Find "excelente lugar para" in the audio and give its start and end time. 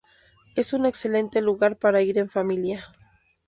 0.87-2.01